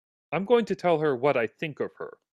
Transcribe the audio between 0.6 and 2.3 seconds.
to tell her what I think of her!